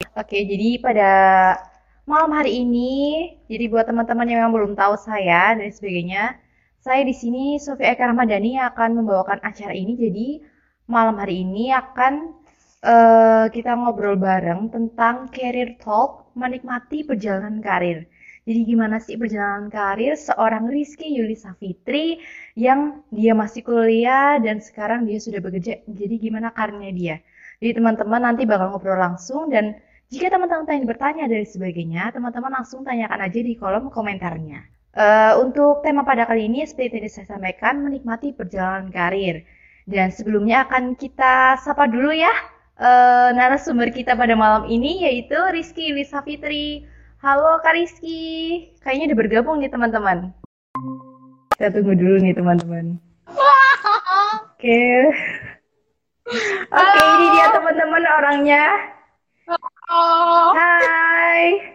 [0.00, 1.10] Oke, jadi pada
[2.08, 2.92] malam hari ini,
[3.52, 6.40] jadi buat teman-teman yang memang belum tahu saya dan sebagainya,
[6.80, 9.92] saya di sini Sofia Eka Ramadhani akan membawakan acara ini.
[10.00, 10.26] Jadi
[10.88, 12.32] malam hari ini akan
[12.80, 18.08] eh, kita ngobrol bareng tentang career talk, menikmati perjalanan karir.
[18.48, 22.24] Jadi gimana sih perjalanan karir seorang Rizky Yulisa Fitri
[22.56, 25.84] yang dia masih kuliah dan sekarang dia sudah bekerja.
[25.84, 27.16] Jadi gimana karirnya dia?
[27.60, 29.76] Jadi teman-teman nanti bakal ngobrol langsung dan
[30.10, 34.58] jika teman-teman ingin bertanya dari sebagainya, teman-teman langsung tanyakan aja di kolom komentarnya.
[34.90, 39.46] Eh, untuk tema pada kali ini, seperti tadi saya sampaikan, menikmati perjalanan karir.
[39.86, 42.30] Dan sebelumnya akan kita sapa dulu ya
[42.74, 46.82] eh, narasumber kita pada malam ini, yaitu Rizky Lisa Fitri.
[47.22, 50.34] Halo Kak Rizky, kayaknya udah bergabung nih teman-teman.
[51.54, 52.98] Kita tunggu dulu nih teman-teman.
[54.58, 54.82] Oke.
[56.82, 58.64] Oke, ini dia teman-teman orangnya.
[59.90, 61.74] Oh, Hai.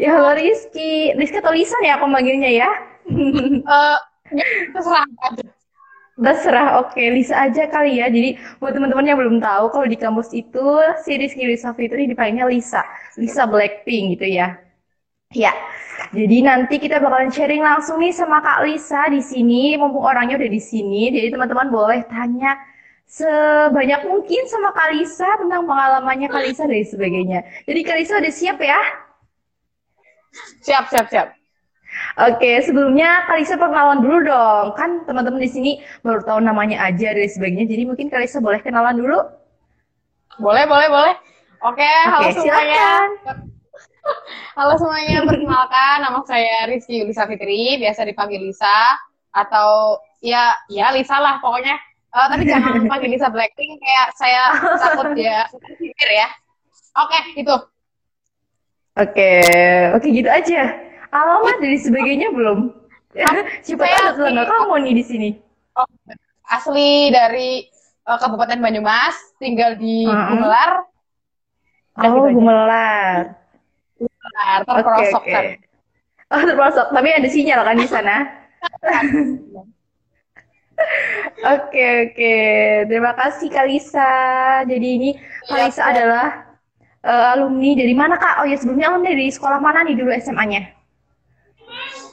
[0.00, 1.12] Ya halo Rizky.
[1.16, 2.70] Rizky atau Lisa ya aku manggilnya ya?
[3.12, 3.98] eh,
[4.32, 5.44] ya, terserah aja.
[6.20, 8.08] Terserah, oke Lisa aja kali ya.
[8.08, 10.66] Jadi buat teman-teman yang belum tahu kalau di kampus itu
[11.04, 12.82] si Rizky Lisa Fitri dipanggilnya Lisa.
[13.20, 14.56] Lisa Blackpink gitu ya.
[15.36, 15.52] Ya.
[16.10, 20.50] Jadi nanti kita bakalan sharing langsung nih sama Kak Lisa di sini, mumpung orangnya udah
[20.50, 21.12] di sini.
[21.12, 22.58] Jadi teman-teman boleh tanya
[23.10, 27.42] sebanyak mungkin sama Kak Lisa tentang pengalamannya Kak Lisa dan sebagainya.
[27.66, 28.80] Jadi Kak Lisa udah siap ya?
[30.62, 31.28] Siap, siap, siap.
[32.22, 34.66] Oke, sebelumnya Kalisa perkenalan dulu dong.
[34.78, 35.72] Kan teman-teman di sini
[36.06, 37.66] baru tahu namanya aja dan sebagainya.
[37.66, 39.18] Jadi mungkin Kalisa boleh kenalan dulu?
[40.38, 41.14] Boleh, boleh, boleh.
[41.66, 43.10] Oke, halo Oke, semuanya.
[43.20, 43.36] silakan.
[44.56, 48.96] Halo semuanya, perkenalkan nama saya Rizky Lisa Fitri, biasa dipanggil Lisa
[49.28, 51.76] atau ya ya Lisa lah pokoknya.
[52.10, 54.42] Eh, tapi jangan panggil Lisa Blackpink kayak saya
[54.82, 55.46] takut dia
[55.78, 56.26] pikir ya.
[56.98, 57.54] Oke, itu.
[58.98, 59.32] Oke,
[59.94, 60.74] oke gitu aja.
[61.10, 62.74] Alamat dan sebagainya belum?
[63.62, 65.30] Siapa tahu Saya ada tetangga kamu nih di sini.
[65.74, 65.86] oh,
[66.46, 67.62] asli dari
[68.02, 70.26] eh, Kabupaten Banyumas, tinggal di Heeh.
[70.34, 70.70] Gumelar
[71.94, 72.30] dan di Oh.
[72.30, 73.38] Gumelar.
[73.98, 75.30] Gumelar, terperosok oke.
[75.30, 75.44] kan.
[76.30, 76.86] Oh, terpelosok.
[76.90, 78.16] Tapi ada sinyal kan di sana?
[81.40, 82.34] Oke, oke.
[82.88, 84.12] Terima kasih Kalisa.
[84.68, 86.26] Jadi ini Iya, Kalisa adalah
[87.00, 88.44] eh, alumni dari mana Kak?
[88.44, 90.76] Oh ya sebelumnya alumni dari sekolah mana nih dulu SMA-nya?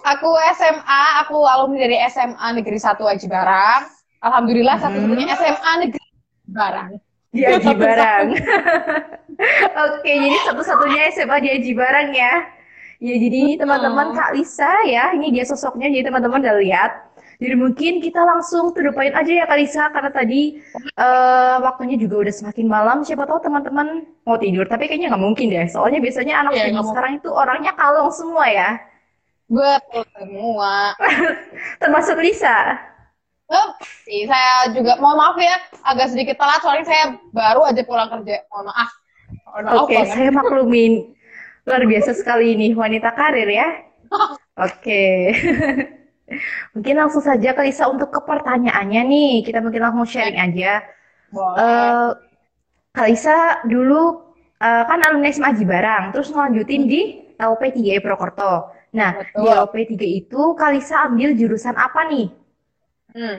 [0.07, 3.83] Aku SMA, aku alumni dari SMA Negeri 1 Aji Barang.
[4.23, 6.07] Alhamdulillah satu-satunya SMA Negeri
[6.47, 6.91] Barang.
[7.35, 8.25] Di Aji Barang.
[9.91, 12.33] Oke, jadi satu-satunya SMA di Aji Barang ya.
[12.97, 14.17] Ya, jadi teman-teman Hmm.
[14.17, 16.91] Kak Lisa ya, ini dia sosoknya, jadi teman-teman udah lihat.
[17.37, 20.57] Jadi mungkin kita langsung to the point aja ya Kak Lisa, karena tadi
[20.97, 22.97] eh, waktunya juga udah semakin malam.
[23.05, 25.69] Siapa tahu teman-teman mau tidur, tapi kayaknya nggak mungkin deh.
[25.69, 26.89] Soalnya biasanya anak mau.
[26.89, 28.69] sekarang itu orangnya kalong semua ya,
[29.47, 30.91] Betul semua.
[31.81, 32.75] termasuk Lisa.
[33.47, 33.67] Eh,
[34.03, 35.55] sih, saya juga mohon maaf ya,
[35.87, 38.43] agak sedikit telat soalnya saya baru aja pulang kerja.
[38.51, 38.89] Mohon maaf.
[39.87, 40.11] Oke, banget.
[40.11, 41.15] saya maklumin.
[41.67, 43.67] Luar biasa sekali ini wanita karir ya.
[44.67, 45.31] Oke.
[46.75, 49.31] Mungkin langsung saja ke Lisa untuk ke pertanyaannya nih.
[49.47, 50.83] Kita mungkin langsung sharing aja.
[51.31, 51.59] Boleh.
[51.59, 52.09] Eh
[52.95, 53.37] Kak Lisa
[53.69, 54.01] dulu
[54.57, 57.01] eh, kan alumni SMA Aji Barang, terus ngelanjutin di
[57.37, 58.73] LP3I Prokerto.
[58.97, 59.53] Nah, di Betul.
[59.53, 62.27] LP3 itu Kak Lisa ambil jurusan apa nih?
[63.15, 63.37] Hmm.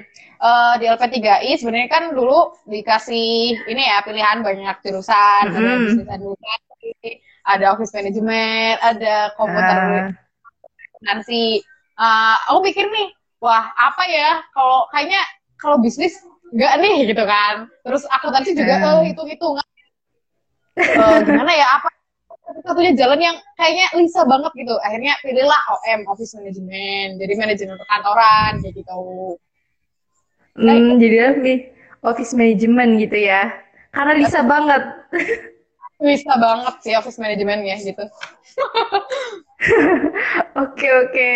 [0.48, 3.26] Eh, di LP3I sebenarnya kan dulu dikasih
[3.70, 5.82] ini ya pilihan banyak jurusan, ada Mm-mm.
[5.86, 7.10] bisnis administrasi,
[7.52, 10.10] ada office management, ada komputer Ah,
[11.02, 11.62] nanti
[11.98, 13.08] eh, aku pikir nih,
[13.42, 15.20] wah apa ya kalau kayaknya
[15.58, 16.14] kalau bisnis
[16.54, 17.66] enggak nih gitu kan.
[17.84, 19.02] Terus akuntansi juga ah.
[19.02, 19.66] eh hitung-hitungan
[20.78, 21.90] Eh, gimana ya apa
[22.62, 24.78] satunya jalan yang kayaknya Lisa banget gitu.
[24.80, 29.00] Akhirnya pilihlah OM Office Management, jadi manajemen perkantoran kayak gitu.
[30.58, 31.70] Nah, Hmm, jadi lebih
[32.02, 33.50] office management gitu ya.
[33.90, 34.82] Karena Lisa banget.
[35.98, 38.04] bisa banget sih Office Management ya gitu.
[40.62, 41.32] Oke, oke.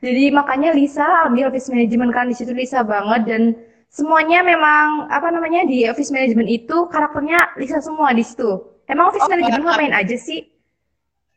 [0.00, 3.42] Jadi makanya Lisa ambil office management kan di situ Lisa banget dan
[3.88, 8.60] semuanya memang apa namanya di office management itu karakternya Lisa semua di situ.
[8.88, 10.46] Emang office Oh, management ngapain aja sih?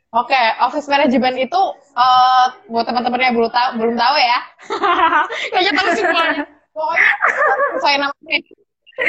[0.09, 1.61] Oke, Office Management itu
[1.93, 4.39] eh, buat teman-teman yang belum tahu belum tahu ya.
[5.53, 6.43] Kayaknya tahu semuanya.
[6.73, 7.11] Pokoknya
[7.77, 8.37] sesuai namanya,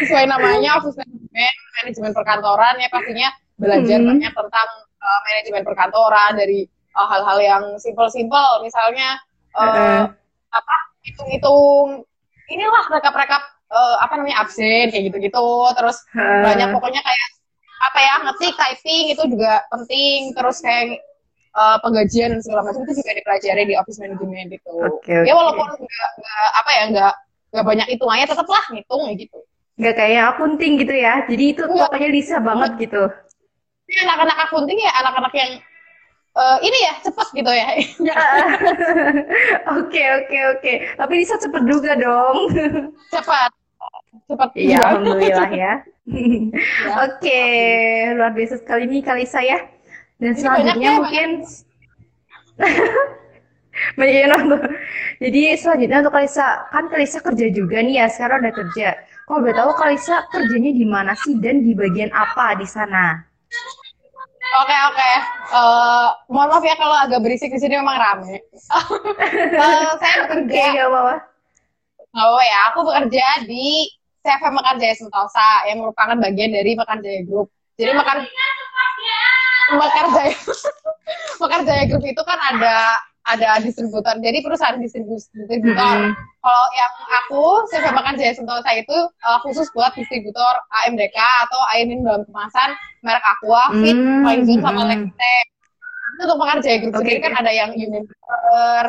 [0.05, 4.09] sesuai namanya Office Management, manajemen perkantoran ya pastinya belajar Hmm.
[4.13, 4.69] banyak tentang
[5.01, 6.61] eh, manajemen perkantoran dari
[6.97, 9.19] eh, hal-hal yang simpel-simpel, misalnya
[9.57, 10.11] Heeh.
[10.51, 10.77] apa
[11.07, 12.05] hitung-hitung
[12.51, 15.49] inilah rekap-rekap eh, apa namanya absen kayak gitu-gitu,
[15.79, 16.43] terus Heeh.
[16.45, 17.29] banyak pokoknya kayak
[17.81, 21.01] apa ya ngetik typing itu juga penting terus kayak
[21.57, 24.75] uh, penggajian dan segala macam itu juga dipelajari di office management gitu.
[24.85, 25.39] Oke, Ya oke.
[25.41, 26.11] walaupun nggak
[26.61, 27.15] apa ya nggak
[27.51, 29.39] nggak banyak hitungannya tetaplah ngitung ya gitu.
[29.81, 31.25] Nggak kayak akunting gitu ya.
[31.25, 31.89] Jadi itu Nggak.
[31.89, 33.03] pokoknya Lisa banget gitu.
[33.91, 35.51] Ini anak-anak akunting ya anak-anak yang
[36.37, 37.69] eh, ini ya cepet gitu ya.
[39.81, 40.73] Oke, oke, oke.
[40.99, 42.37] Tapi Lisa cepet juga dong.
[43.11, 43.51] cepat
[44.31, 45.75] cepat Iya, alhamdulillah ya.
[46.11, 47.07] Ya.
[47.07, 47.43] Oke,
[48.19, 49.63] luar biasa sekali nih Kalisa ya.
[50.19, 51.29] Dan Jadi selanjutnya ya, mungkin
[53.99, 54.61] banyak yang nonton.
[55.23, 58.89] Jadi selanjutnya untuk Kalisa, kan Kalisa kerja juga nih ya, sekarang udah kerja.
[59.31, 63.23] Kalau boleh tahu Kalisa kerjanya di mana sih dan di bagian apa di sana?
[64.51, 65.11] Oke oke.
[65.51, 68.35] Eh, mohon maaf ya kalau agak berisik di sini memang rame.
[69.61, 71.15] Eh, saya bekerja gak apa-apa.
[72.11, 73.87] Oh ya, aku bekerja di
[74.27, 77.49] CFM Mekarjaya Sentosa yang merupakan bagian dari Mekarjaya Group.
[77.79, 78.27] Jadi Mekar
[79.71, 80.35] Mekarjaya
[81.43, 82.99] Mekarjaya Group itu kan ada
[83.37, 84.15] ada distributor.
[84.19, 85.97] Jadi perusahaan distributor.
[86.01, 86.13] Mm-mm.
[86.41, 86.93] Kalau yang
[87.23, 92.73] aku CFM Mekarjaya Sentosa itu eh, khusus buat distributor AMDK atau air minum dalam kemasan
[93.01, 94.91] merek Aqua, Fit, Hmm, Poison sama hmm.
[94.91, 95.47] Lextec.
[96.11, 97.25] Itu untuk Mekarjaya Group Oke, sendiri oke.
[97.29, 98.85] kan ada yang Unilever,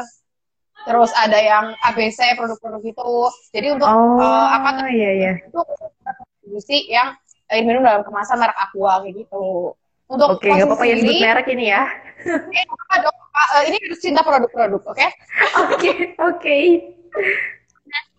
[0.82, 3.14] terus ada yang ABC produk-produk itu.
[3.54, 5.32] Jadi untuk Oh, eh, apa iya, iya.
[5.40, 5.60] itu
[6.42, 7.14] distribusi yang
[7.48, 9.76] air minum dalam kemasan merek Aqua kayak gitu.
[10.12, 11.84] Untuk Oke, gak posisi apa-apa ya sebut sendiri, merek ini ya.
[12.52, 15.08] eh, apa dong, Eh, ini harus cinta produk-produk, oke?
[15.74, 16.58] Oke, oke.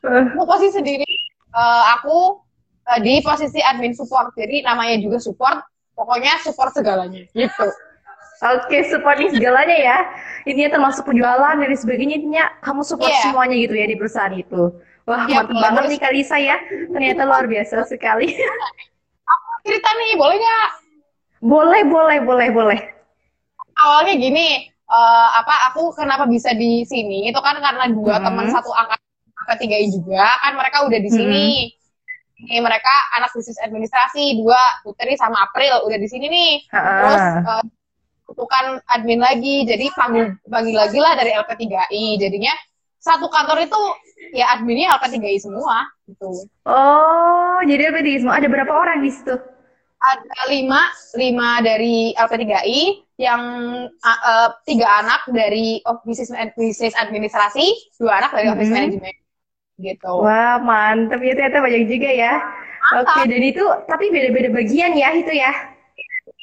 [0.03, 1.13] Untuk posisi sendiri,
[1.55, 2.43] eh, aku
[2.91, 5.63] eh, di posisi admin support, jadi namanya juga support,
[5.95, 7.67] pokoknya support segalanya, gitu.
[8.43, 9.99] Oke, support di segalanya ya.
[10.43, 12.19] Ini termasuk penjualan dan sebagainya.
[12.19, 13.31] Intinya kamu support Iya.
[13.31, 14.63] semuanya gitu ya di perusahaan itu.
[15.07, 16.59] Wah, Iya, mantap banget nih Kalisa ya.
[16.91, 18.35] Ternyata luar biasa sekali.
[19.63, 20.69] Cerita nih, boleh nggak?
[21.39, 22.81] Boleh, boleh, boleh, boleh.
[23.79, 27.29] Awalnya gini, eh, apa aku kenapa bisa di sini?
[27.31, 28.27] Itu kan karena dua Hmm.
[28.31, 29.07] teman satu angkatan
[29.43, 31.47] angkatan 3I juga, kan mereka udah di sini.
[32.43, 36.53] Ini mereka anak bisnis administrasi, dua Putri sama April udah di sini nih.
[36.67, 37.55] Terus Ha-ha.
[37.59, 37.65] eh,
[38.27, 42.19] butuhkan admin lagi, jadi panggil panggil lagi lah dari LP3I.
[42.19, 42.51] Jadinya
[42.99, 43.83] satu kantor itu
[44.35, 46.47] ya adminnya LP3I semua gitu.
[46.67, 48.39] Oh, jadi apa di semua?
[48.39, 49.35] Ada berapa orang di situ?
[50.03, 52.81] Ada lima, lima dari LP3I,
[53.23, 53.43] yang
[53.87, 58.75] uh, uh, tiga anak dari of bisnis, bisnis administrasi, dua anak dari office Mhm.
[58.75, 59.17] management
[59.79, 60.13] gitu.
[60.27, 62.35] Wah, mantap ya ternyata banyak juga ya.
[62.99, 65.55] Oke, dan itu tapi beda-beda bagian ya itu ya.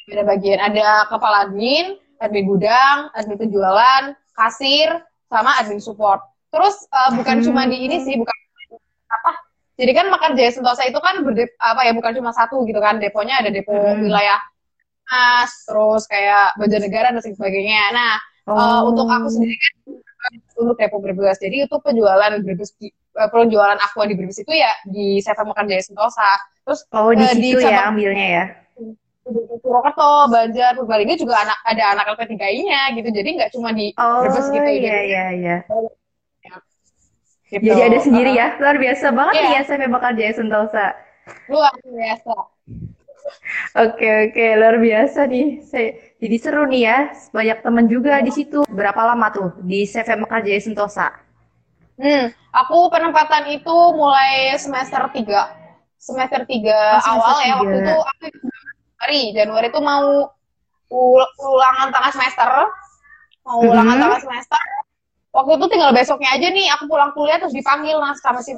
[0.08, 4.88] Beda bagian, ada kepala admin, admin gudang, admin penjualan, kasir,
[5.28, 6.24] sama admin support.
[6.50, 7.44] Terus uh, bukan Hmm.
[7.44, 8.34] cuma di ini sih, bukan
[9.06, 9.32] apa?
[9.80, 13.00] Jadi kan Makan Jaya Sentosa itu kan berde, apa ya bukan cuma satu gitu kan,
[13.00, 14.04] deponya ada depo Hmm.
[14.04, 14.36] wilayah
[15.08, 17.82] Mas, terus kayak Banjarnegara dan sebagainya.
[17.90, 18.14] Nah,
[18.46, 19.32] uh, untuk aku Oh.
[19.32, 19.56] sendiri
[20.20, 21.40] kan untuk depo Brebes.
[21.40, 22.76] Jadi itu penjualan Brebes
[23.16, 26.30] uh, penjualan aqua di Brebes itu ya di Seven Makan Jaya Sentosa.
[26.62, 28.44] Terus Oh, di eh, di situ ya ambilnya ya.
[29.60, 33.08] Purwokerto, Banjar, Purbalingga juga anak ada anak LP3I-nya gitu.
[33.10, 34.68] Jadi nggak cuma di Oh, Brebes gitu.
[34.68, 35.56] iya, Jadi, iya, iya.
[35.66, 35.90] gitu.
[37.50, 38.54] Jadi ada sendiri ya.
[38.56, 39.42] Luar biasa banget Iya.
[39.42, 40.86] nih ya saya bakal Jaya Sentosa.
[41.50, 42.34] Luar biasa.
[43.76, 45.46] Oke, oke, luar biasa nih.
[45.62, 46.98] Saya, jadi seru nih ya.
[47.30, 48.62] Banyak teman juga di situ.
[48.66, 51.10] Berapa lama tuh di CV Mekar Jaya Sentosa?
[52.00, 55.52] Hmm, aku penempatan itu mulai semester 3.
[56.00, 57.84] Semester 3 Oh, semester awal ya, waktu tiga.
[57.84, 59.22] itu aku Januari.
[59.36, 60.04] Januari itu mau
[60.88, 62.48] ul- ulangan tengah semester.
[63.44, 64.02] Mau ulangan Mhm.
[64.02, 64.62] tengah semester.
[65.30, 68.50] Waktu itu tinggal besoknya aja nih, aku pulang kuliah terus dipanggil nah, sama si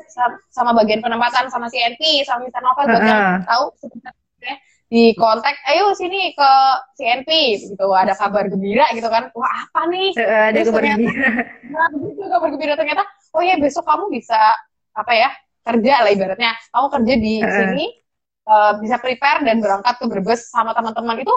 [0.49, 2.64] sama, bagian penempatan sama si NP, sama Mr.
[2.64, 4.55] Novel buat yang tahu sebenarnya
[4.93, 6.50] di kontak, ayo sini ke
[7.00, 7.29] CNP
[7.64, 9.29] gitu, ada kabar gembira gitu kan.
[9.33, 10.12] Wah, apa nih?
[10.17, 11.31] Eh, ada Terus kabar ternyata- gembira.
[11.73, 11.88] Nah,
[12.37, 13.02] kabar gembira ternyata,
[13.37, 14.37] oh ya besok kamu bisa
[14.93, 15.29] apa ya
[15.64, 17.52] kerja lah ibaratnya, kamu kerja di Heeh.
[17.57, 17.85] sini
[18.49, 21.33] eh, bisa prepare dan berangkat ke Brebes sama teman-teman itu,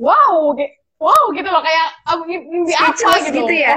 [0.00, 0.56] wow,
[0.96, 3.76] wow gitu loh kayak ah, mimpi apa gitu, gitu ya.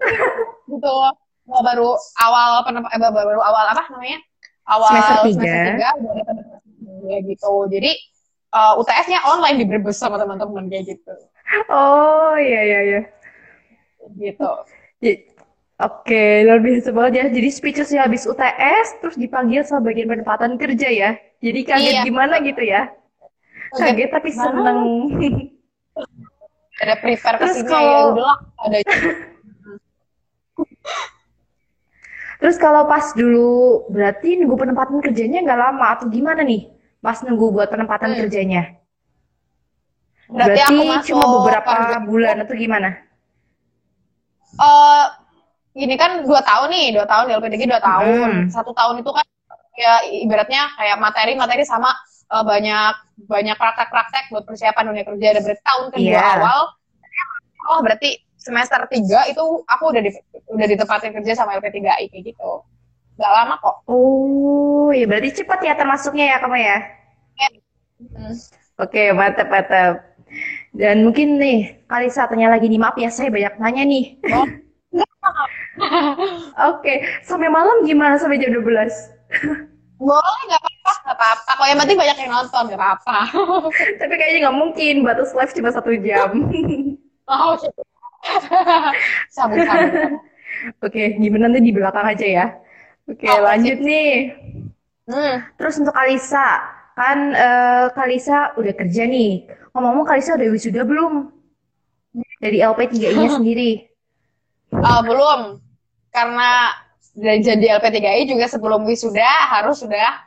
[0.72, 0.92] gitu.
[1.46, 4.18] Baru awal penemp- eh, baru awal apa namanya
[4.66, 5.54] awal Semester tiga.
[5.78, 5.94] udah
[7.06, 7.52] ya gitu.
[7.70, 7.90] Jadi
[8.50, 11.12] eh, UTS-nya online di Brebes sama teman-teman kayak gitu,
[11.70, 13.00] Oh, iya, iya, iya.
[14.16, 14.50] gitu.
[15.76, 17.24] Oke, luar biasa banget ya.
[17.28, 21.10] Jadi speechless ya habis UTS, terus dipanggil sama bagian penempatan kerja ya.
[21.38, 22.02] Jadi kaget Iya.
[22.02, 22.90] gimana gitu ya.
[23.70, 24.50] Kaget tapi Gimana?
[24.72, 24.78] seneng.
[26.76, 28.78] ada prepare ke Terus sini kalau- ya udahlah ada
[32.36, 36.68] Terus kalau pas dulu, berarti nunggu penempatan kerjanya nggak lama atau gimana nih?
[37.00, 38.18] Pas nunggu buat penempatan Hmm.
[38.24, 38.62] kerjanya.
[40.26, 42.88] Berarti, Berarti aku masuk cuma beberapa kerja- bulan atau gimana?
[44.56, 45.04] Eh,
[45.76, 48.28] ini kan dua tahun nih, dua tahun di LPDG dua tahun.
[48.44, 48.50] Hmm.
[48.50, 49.24] Satu tahun itu kan
[49.76, 51.92] ya ibaratnya kayak materi-materi sama
[52.26, 52.92] eh, banyak
[53.30, 55.28] banyak praktek-praktek buat persiapan dunia kerja.
[55.30, 56.32] Dan berarti tahun kedua Iya.
[56.36, 56.60] awal,
[57.70, 58.10] oh berarti
[58.46, 60.10] semester tiga itu aku udah di,
[60.54, 62.62] udah ditempatin kerja sama LP3I kayak gitu.
[63.18, 63.76] Gak lama kok.
[63.90, 66.78] Oh, ya berarti cepat ya termasuknya ya kamu ya?
[67.96, 68.34] Hmm.
[68.76, 70.04] Oke, mantap, mantap.
[70.76, 74.04] Dan mungkin nih, Kalisa tanya lagi nih, maaf ya saya banyak nanya nih.
[74.36, 74.44] Oh.
[76.76, 78.68] Oke, sampai malam gimana sampai jam 12?
[79.96, 81.50] Boleh, gak apa-apa, gak apa-apa.
[81.56, 83.18] Kok yang penting banyak yang nonton, gak apa-apa.
[84.00, 86.30] Tapi kayaknya nggak mungkin, batas live cuma satu jam.
[87.32, 87.56] oh,
[89.34, 90.20] Sabun-sabun.
[90.82, 92.46] Oke, gimana nanti di belakang aja ya.
[93.06, 94.34] Oke, Oke, lanjut nih.
[95.06, 95.34] Hmm.
[95.54, 96.66] Terus untuk Kalisa,
[96.98, 99.46] kan eh, Kalisa udah kerja nih.
[99.70, 101.30] Ngomong-ngomong Kalisa udah wisuda belum?
[102.42, 103.86] Dari LP3I-nya sendiri.
[104.74, 105.62] Eh, belum,
[106.10, 106.74] karena
[107.14, 110.26] dari jadi LP3I juga sebelum wisuda harus sudah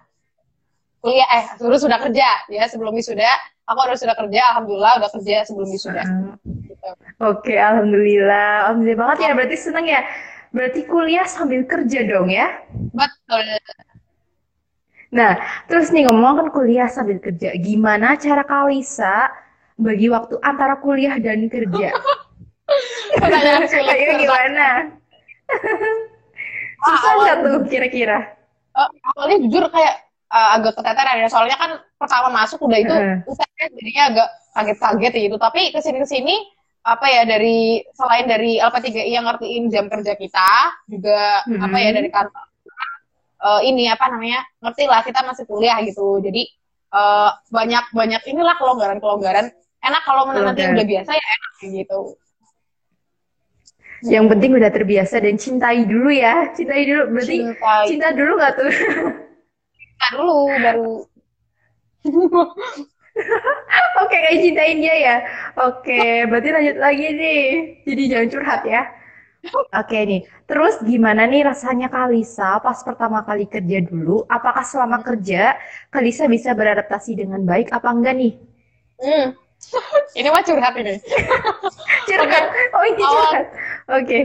[1.03, 3.27] kuliah, eh harus sudah kerja ya sebelum wisuda.
[3.70, 6.01] Aku harus sudah kerja, alhamdulillah udah kerja sebelum wisuda.
[6.01, 6.59] Gitu.
[7.20, 8.72] Oke, alhamdulillah.
[8.72, 10.02] Alhamdulillah banget ya, berarti seneng ya.
[10.50, 12.64] Berarti kuliah sambil kerja dong ya.
[12.96, 13.46] Betul.
[15.10, 17.54] Nah, terus nih ngomong kan kuliah sambil kerja.
[17.58, 19.30] Gimana cara Kalisa
[19.78, 21.94] bagi waktu antara kuliah dan kerja?
[23.22, 23.90] Pertanyaan sulit.
[23.90, 24.68] Ayo gimana?
[26.86, 28.38] Susah nggak tuh kira-kira?
[28.78, 29.96] Eh, awalnya jujur kayak
[30.30, 33.18] eh, agak keteteran ya, soalnya kan pertama masuk udah itu Heeh.
[33.26, 35.38] UTS jadinya agak kaget-kaget gitu.
[35.42, 36.36] Tapi ke sini-kesini
[36.80, 40.50] apa ya dari selain dari LP3I yang ngertiin jam kerja kita
[40.88, 41.60] juga Mhm.
[41.60, 42.44] apa ya dari kantor
[43.40, 46.20] eh, ini apa namanya ngerti lah kita masih kuliah gitu.
[46.20, 46.44] Jadi
[46.90, 49.48] eh, banyak banyak inilah kelonggaran-kelonggaran.
[49.80, 50.76] Enak kalau nanti Kelonggaran.
[50.76, 52.00] udah biasa ya enak gitu.
[54.00, 56.52] Yang penting udah terbiasa dan cintai dulu ya.
[56.52, 57.04] Cintai dulu.
[57.16, 57.84] Berarti Cintai.
[57.88, 58.72] cinta dulu nggak tuh?
[59.76, 60.92] Cinta dulu baru
[64.04, 65.16] Oke, kayak cintain dia ya.
[65.60, 67.44] Oke, berarti lanjut lagi nih.
[67.84, 68.84] Jadi jangan curhat ya.
[69.72, 70.22] Oke nih,
[70.52, 74.28] terus gimana nih rasanya Kalisa pas pertama kali kerja dulu?
[74.28, 75.56] Apakah selama kerja
[75.88, 78.34] Kalisa bisa beradaptasi dengan baik apa enggak nih?
[79.00, 79.32] Hmm.
[80.20, 81.00] ini mah curhat ini.
[82.08, 82.46] Curhat.
[82.76, 83.46] Oh ini curhat.
[83.96, 84.20] Oke.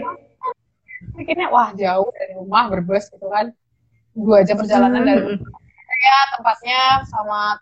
[1.15, 3.55] Mikirnya wah jauh dari rumah berbus gitu kan.
[4.19, 5.43] Dua jam perjalanan dari Hmm.
[5.95, 7.55] saya tempatnya sama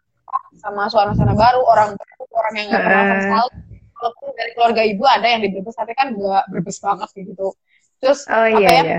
[0.62, 3.50] sama suasana baru orang baru orang yang nggak pernah sekali
[3.98, 7.54] walaupun dari keluarga ibu ada yang di Brebes tapi kan nggak Brebes banget gitu.
[8.02, 8.82] Terus Oh apa iya ya?
[8.82, 8.98] iya.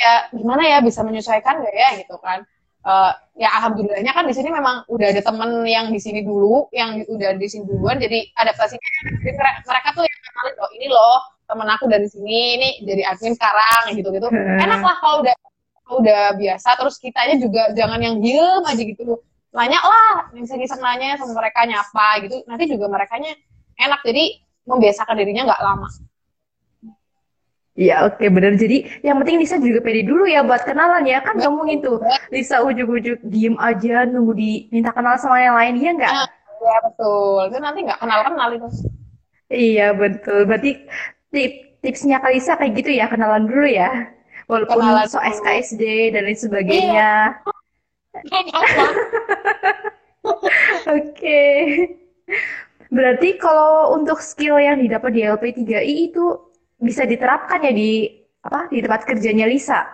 [0.00, 2.44] ya gimana ya bisa menyesuaikan nggak ya gitu kan?
[2.80, 3.12] Eh,
[3.44, 7.36] ya alhamdulillahnya kan di sini memang udah ada temen yang di sini dulu yang udah
[7.36, 8.88] di sini duluan jadi adaptasinya
[9.20, 13.12] jadi mere- mereka tuh yang kenalin loh ini loh temen aku dari sini ini jadi
[13.12, 14.64] admin sekarang gitu gitu Heeh.
[14.64, 15.34] enak lah kalau udah
[15.84, 19.20] kalau udah biasa terus kitanya juga jangan yang diem aja gitu
[19.50, 23.34] nanya lah iseng-iseng nanya sama mereka nyapa gitu nanti juga merekanya
[23.78, 25.88] enak jadi membiasakan dirinya nggak lama
[27.80, 28.60] Iya, oke bener.
[28.60, 31.24] Jadi yang penting Lisa juga pede dulu ya buat kenalan ya.
[31.24, 36.12] Kan ngomongin tuh, Lisa ujuk-ujuk diem aja nunggu diminta kenal sama yang lain, iya nggak?
[36.60, 38.68] ya betul itu nanti nggak kenal kenal itu
[39.50, 40.46] Iya betul.
[40.46, 40.70] Berarti
[41.34, 41.52] tip,
[41.82, 43.90] tipsnya Kalisa kayak gitu ya, kenalan dulu ya.
[44.46, 45.26] Walaupun Kenalan so dulu.
[45.26, 45.82] SKSD
[46.14, 47.10] dan lain sebagainya.
[50.96, 51.40] Oke.
[52.90, 56.50] Berarti kalau untuk skill yang didapat di LP3I itu
[56.80, 58.10] bisa diterapkan ya di
[58.42, 59.86] apa di tempat kerjanya Lisa.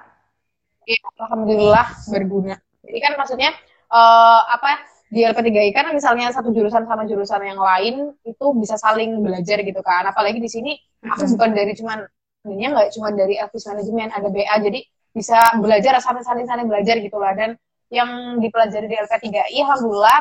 [0.87, 2.55] Iya, alhamdulillah berguna.
[2.87, 3.51] Jadi kan maksudnya
[3.91, 9.21] eh, apa di LP3I kan misalnya satu jurusan sama jurusan yang lain itu bisa saling
[9.21, 10.09] belajar gitu kan.
[10.09, 10.73] Apalagi di sini
[11.05, 12.01] aku bukan dari cuman
[12.47, 14.81] ini nggak cuma dari office management ada BA jadi
[15.17, 17.59] bisa belajar sampai saling saling belajar gitu lah dan
[17.91, 20.19] yang dipelajari di LP3I alhamdulillah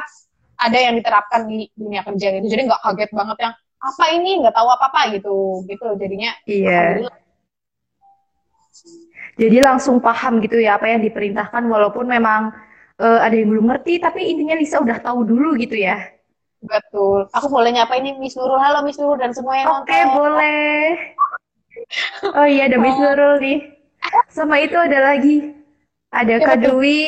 [0.56, 2.48] ada yang diterapkan di dunia kerja gitu.
[2.48, 3.54] Jadi nggak kaget banget yang
[3.86, 7.06] apa ini nggak tahu apa apa gitu gitu jadinya Iya.
[9.36, 12.56] Jadi langsung paham gitu ya apa yang diperintahkan walaupun memang
[13.00, 16.16] eh, ada yang belum ngerti tapi intinya Lisa udah tahu dulu gitu ya.
[16.66, 17.30] betul.
[17.36, 18.58] Aku boleh nyapa ini Miss Nurul.
[18.58, 20.16] Halo Miss Nurul dan semua yang Oke, nonton.
[20.18, 20.82] boleh.
[22.34, 23.58] Oh iya, ada Miss Nurul nih.
[24.32, 25.65] Sama itu ada lagi.
[26.16, 26.80] Ada Ya, Kak betul.
[26.80, 27.04] Dwi.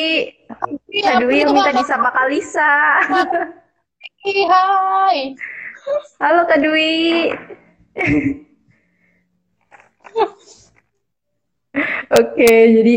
[0.92, 1.80] Iya, Kak Dwi yang minta Kak.
[1.80, 2.72] disapa Kak Lisa.
[4.28, 5.18] Hai.
[6.20, 7.32] Halo Kak Dwi.
[12.12, 12.96] Oke, jadi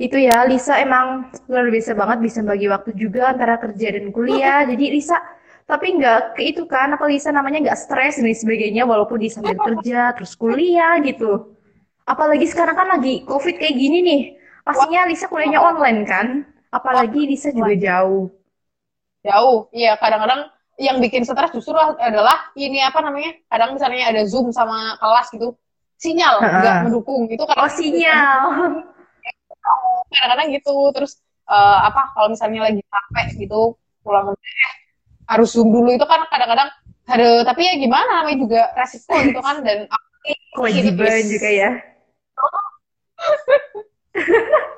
[0.00, 4.64] itu ya Lisa emang luar biasa banget bisa bagi waktu juga antara kerja dan kuliah.
[4.64, 5.20] Jadi Lisa,
[5.68, 9.56] tapi nggak ke itu kan apa Lisa namanya nggak stres dan sebagainya walaupun di sambil
[9.60, 11.54] kerja terus kuliah gitu
[12.02, 14.20] apalagi sekarang kan lagi covid kayak gini nih
[14.62, 16.26] pastinya Lisa kuliahnya online kan?
[16.72, 18.32] Apalagi Lisa juga jauh.
[19.22, 19.94] Jauh iya.
[19.98, 20.48] Kadang-kadang
[20.80, 23.38] yang bikin stres justru adalah ini apa namanya?
[23.46, 25.54] Kadang misalnya ada zoom sama kelas gitu
[26.00, 27.28] sinyal nggak mendukung.
[27.30, 28.38] Itu kan oh sinyal.
[30.10, 30.74] Kadang-kadang gitu.
[30.96, 34.74] Terus uh, apa kalau misalnya lagi capek gitu pulang eh,
[35.30, 35.92] harus zoom dulu.
[35.94, 36.70] Itu kan kadang-kadang
[37.02, 39.62] ada tapi ya gimana namanya juga resiko gitu kan.
[39.62, 39.86] Dan
[40.56, 41.70] kewajiban juga ya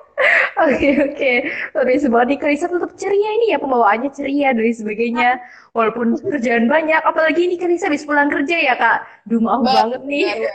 [0.54, 1.32] Oke oke,
[1.74, 5.42] lebih semangat nih Kalisa tetap ceria ini ya pembawaannya ceria dan sebagainya.
[5.74, 9.02] Walaupun kerjaan banyak, apalagi ini Kalisa habis pulang kerja ya kak.
[9.26, 10.46] Ba banget nih.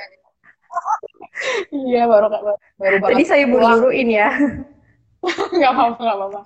[1.76, 3.12] Iya baru baru, baru banget.
[3.20, 4.32] Tadi saya buru-buruin ya.
[5.60, 6.42] gak apa-apa gak apa-apa.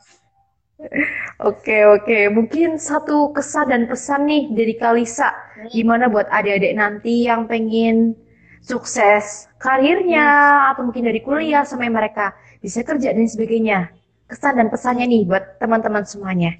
[1.45, 5.69] Oke oke, mungkin satu kesan dan pesan nih dari Kalisa, hmm.
[5.71, 8.17] gimana buat adik-adik nanti yang pengen
[8.63, 10.69] sukses karirnya hmm.
[10.73, 12.31] atau mungkin dari kuliah sampai mereka
[12.63, 13.91] bisa kerja dan sebagainya.
[14.31, 16.55] Kesan dan pesannya nih buat teman-teman semuanya.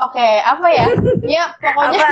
[0.00, 0.86] Oke, okay, apa ya?
[1.22, 2.06] ya pokoknya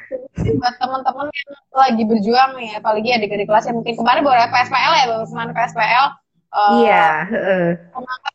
[0.62, 5.04] buat teman-teman yang lagi berjuang ya, apalagi adik-adik kelas yang mungkin kemarin baru PSPL ya,
[5.10, 6.06] baru kemarin PSPL.
[6.52, 7.06] Uh, iya.
[7.32, 7.70] Uh.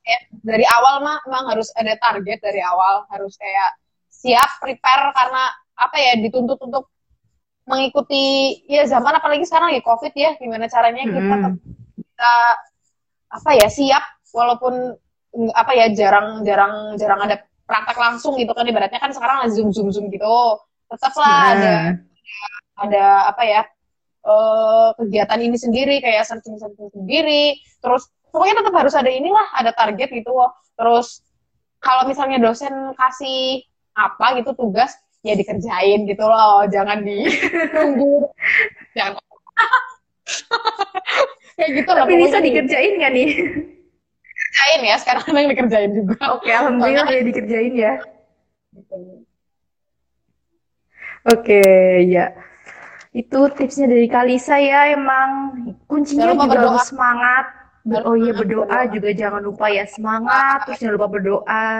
[0.03, 0.20] ya.
[0.41, 3.70] Dari awal mah memang harus ada target dari awal, harus kayak
[4.10, 6.89] siap prepare karena apa ya dituntut untuk
[7.68, 11.60] mengikuti ya zaman apalagi sekarang lagi covid ya gimana caranya kita hmm.
[12.00, 12.32] bisa
[13.28, 14.96] apa ya siap walaupun
[15.52, 19.92] apa ya jarang jarang jarang ada praktek langsung gitu kan ibaratnya kan sekarang zoom zoom
[19.92, 20.32] zoom gitu
[20.88, 21.52] tetaplah nah.
[21.54, 21.74] ada
[22.80, 23.06] ada
[23.36, 23.62] apa ya
[24.24, 29.76] uh, kegiatan ini sendiri kayak searching searching sendiri terus pokoknya tetap harus ada inilah ada
[29.76, 30.32] target gitu
[30.80, 31.20] terus
[31.84, 34.96] kalau misalnya dosen kasih apa gitu tugas
[35.28, 38.32] ya dikerjain gitu loh jangan ditunggu
[38.96, 39.20] jangan.
[41.58, 43.30] Kayak gitu tapi loh, bisa dikerjain nggak nih?
[44.30, 46.16] Dikerjain ya sekarang yang dikerjain juga.
[46.38, 47.94] Oke alhamdulillah ya dikerjain ya.
[51.28, 51.62] Oke
[52.08, 52.32] ya.
[53.12, 55.30] Itu tipsnya dari Kalisa ya emang.
[55.90, 56.78] Kuncinya juga berdoa.
[56.78, 57.46] harus semangat.
[58.06, 60.70] Oh iya berdoa juga jangan lupa ya semangat.
[60.70, 61.72] Terus jangan lupa berdoa.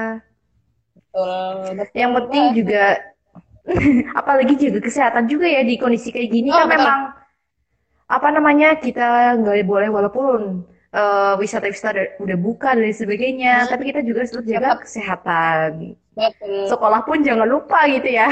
[0.98, 2.84] Betul, betul yang penting juga
[4.20, 6.76] apalagi juga kesehatan juga ya di kondisi kayak gini oh, kan betul.
[6.80, 7.00] memang
[8.08, 10.64] apa namanya kita nggak boleh walaupun
[10.96, 13.70] uh, wisata-wisata udah buka dan sebagainya, hmm.
[13.72, 15.96] tapi kita juga harus jaga kesehatan.
[16.16, 16.68] Betul.
[16.72, 18.30] Sekolah pun jangan lupa gitu ya.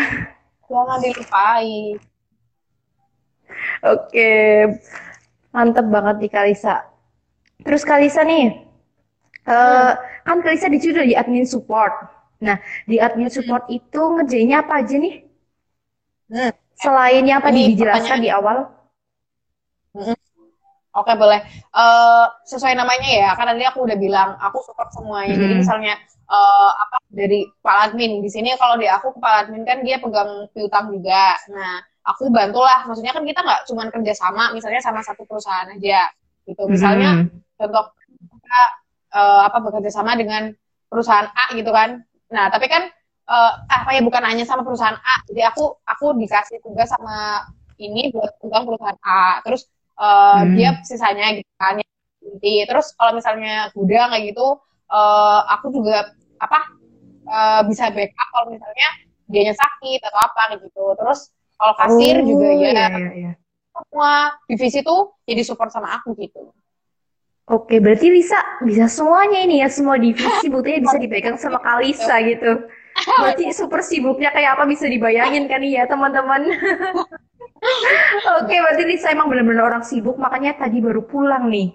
[0.65, 1.73] Jangan dilupai.
[3.93, 4.31] Oke,
[5.53, 6.75] mantep banget nih Kalisa.
[7.61, 8.65] Terus Kalisa nih,
[9.47, 9.93] uh, hmm.
[10.25, 11.93] kan Kalisa di di admin support.
[12.43, 13.77] Nah, di admin support hmm.
[13.79, 15.23] itu ngerjainnya apa aja nih?
[16.31, 16.51] Hmm.
[16.75, 18.67] Selain yang tadi dijelaskan di awal.
[20.95, 21.43] Oke boleh.
[21.75, 25.35] Uh, sesuai namanya ya, karena tadi aku udah bilang aku support semuanya.
[25.35, 25.43] Hmm.
[25.43, 25.93] Jadi misalnya
[26.31, 30.47] uh, apa dari kepala admin di sini kalau di aku kepala admin kan dia pegang
[30.55, 31.35] piutang juga.
[31.51, 32.87] Nah aku bantulah.
[32.87, 36.07] Maksudnya kan kita nggak cuma kerja sama, misalnya sama satu perusahaan aja.
[36.47, 36.63] Gitu.
[36.71, 37.59] Misalnya hmm.
[37.59, 37.91] contoh
[38.39, 38.61] kita
[39.19, 40.55] uh, apa bekerja sama dengan
[40.87, 42.07] perusahaan A gitu kan.
[42.31, 42.87] Nah tapi kan
[43.29, 45.15] uh, apa ya bukan hanya sama perusahaan A.
[45.29, 47.45] Jadi aku aku dikasih tugas sama
[47.81, 49.41] ini buat tentang perusahaan A.
[49.45, 49.67] Terus
[49.99, 50.53] uh, hmm.
[50.55, 51.79] dia sisanya gitu kan
[52.43, 54.59] terus kalau misalnya gudang kayak gitu
[54.91, 56.59] uh, aku juga apa
[57.25, 58.89] uh, bisa backup kalau misalnya
[59.25, 63.31] dianya sakit atau apa gitu terus kalau kasir oh, juga ya iya, iya, iya.
[63.71, 66.51] semua divisi tuh jadi support sama aku gitu
[67.45, 72.65] Oke, berarti Lisa bisa semuanya ini ya, semua divisi buktinya bisa dipegang sama Kalisa gitu.
[73.21, 76.47] Berarti super sibuknya kayak apa bisa dibayangin kan ya teman-teman.
[78.37, 81.73] Oke, berarti Lisa emang benar-benar orang sibuk, makanya tadi baru pulang nih.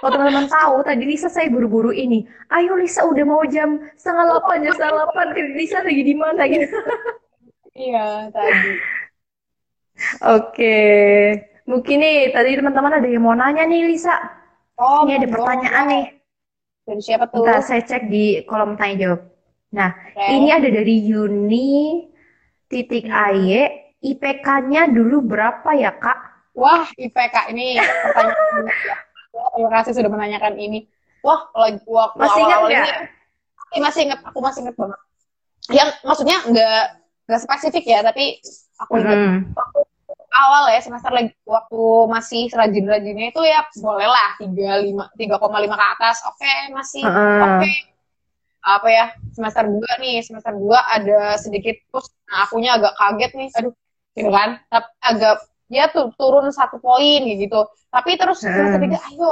[0.00, 2.24] Kalau teman-teman tahu, tadi Lisa saya buru-buru ini.
[2.48, 5.26] Ayo Lisa, udah mau jam setengah delapan, jam setengah delapan.
[5.52, 6.78] Lisa lagi di mana gitu?
[7.76, 8.70] iya, tadi.
[10.24, 10.78] Oke,
[11.68, 14.16] mungkin nih tadi teman-teman ada yang mau nanya nih Lisa.
[14.80, 16.04] Oh, ini ada pertanyaan nih.
[16.86, 17.44] Dari siapa tuh?
[17.44, 19.35] Bentar, saya cek di kolom tanya jawab.
[19.74, 20.38] Nah, okay.
[20.38, 22.06] ini ada dari Yuni
[22.70, 26.52] titik Aye IPK-nya dulu berapa ya, Kak?
[26.54, 28.96] Wah, IPK ini pertanyaan ya.
[29.52, 30.88] Terima kasih sudah menanyakan ini.
[31.20, 32.60] Wah, lagi waktu masih ingat
[33.74, 35.00] ini masih ingat, aku masih ingat banget.
[35.74, 36.82] Yang maksudnya nggak
[37.26, 38.38] nggak spesifik ya, tapi
[38.78, 39.40] aku ingat hmm.
[39.52, 39.80] waktu
[40.36, 45.74] awal ya semester lagi waktu masih rajin-rajinnya itu ya bolehlah tiga lima tiga koma lima
[45.74, 47.42] ke atas, oke okay, masih hmm.
[47.42, 47.58] oke.
[47.58, 47.76] Okay.
[48.66, 53.48] Apa ya semester 2 nih semester 2 ada sedikit push nah akunya agak kaget nih
[53.54, 53.72] aduh
[54.12, 58.90] gitu kan tapi agak dia tuh turun satu poin gitu tapi terus semester Hmm.
[58.90, 59.30] 3 ayo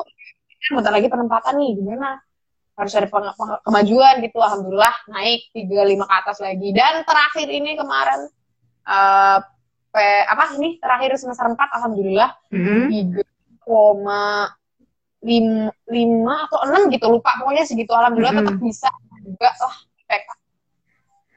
[0.70, 2.22] bentar lagi penempatan nih gimana
[2.74, 3.06] harus ada
[3.62, 8.20] kemajuan gitu alhamdulillah naik 35 ke atas lagi dan terakhir ini kemarin
[8.84, 9.38] eh
[9.90, 12.86] pe- apa ini terakhir semester 4 alhamdulillah Mm-mm.
[12.86, 13.22] tiga
[13.62, 14.50] koma
[15.22, 18.46] lima, lima atau enam gitu lupa pokoknya segitu alhamdulillah Mm-mm.
[18.50, 18.90] tetap bisa
[19.24, 19.74] juga lah
[20.06, 20.28] PK.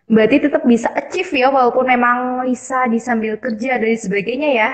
[0.07, 4.71] Berarti tetap bisa achieve ya, walaupun memang Lisa di sambil kerja dan sebagainya ya.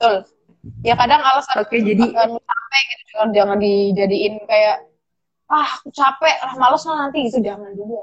[0.00, 0.14] betul
[0.80, 4.76] ya kadang alasan Oke, jadi- capek gitu jangan jangan dijadiin kayak
[5.50, 8.00] ah aku capek lah males lah nanti gitu jangan juga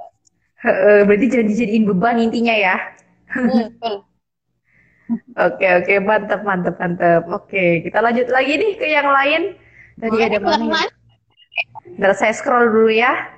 [0.57, 2.75] Heeh, berarti jangan dijadiin beban intinya ya.
[3.29, 3.95] Hmm, betul
[5.47, 7.21] Oke, oke, mantap, mantap, mantap.
[7.29, 9.55] Oke, kita lanjut lagi nih ke yang lain.
[10.01, 10.89] Tadi Boleh, ada mana?
[11.97, 13.36] Ntar saya scroll dulu ya.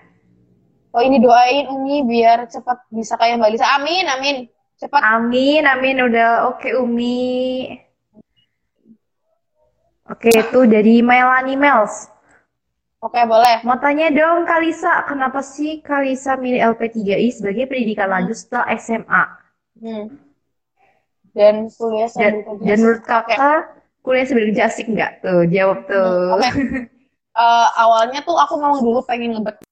[0.92, 4.38] Oh ini doain Umi biar cepat bisa kayak Mbak Lisa amin amin
[4.80, 6.08] cepat Amin, amin.
[6.08, 7.68] Udah oke, Umi.
[10.08, 12.08] Oke, itu dari Melanie Mels.
[13.00, 18.72] oke boleh Mau tanya dong, Kalisa, kenapa sih Kalisa milih LP3I sebagai pendidikan lanjut setelah
[18.76, 19.24] SMA?
[19.80, 20.06] hmm.
[21.32, 23.60] dan kuliah Dan, sambil kerja dan menurut kakak,
[24.02, 25.12] kuliah sambil kerja asik nggak?
[25.24, 26.40] Tuh, jawab tuh.
[26.40, 26.50] Oke.
[27.40, 29.64] Eh, awalnya tuh aku memang dulu pengen ngebet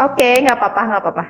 [0.00, 1.24] Oke, nggak apa-apa, nggak apa-apa.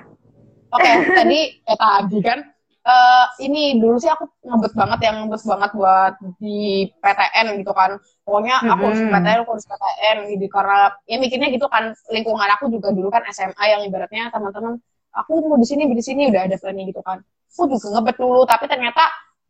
[0.71, 2.39] Oke, tadi ya tadi kan
[2.81, 7.91] eh ini dulu sih aku ngebet banget yang ngebet banget buat di PTN gitu kan.
[8.25, 9.11] Pokoknya aku harus Mm-mm.
[9.13, 10.79] PTN, aku harus PTN gitu karena
[11.11, 14.79] ya mikirnya gitu kan lingkungan aku juga dulu kan SMA yang ibaratnya teman-teman
[15.13, 17.19] aku mau di sini di sini udah ada planning gitu kan.
[17.53, 19.03] Aku juga ngebet dulu tapi ternyata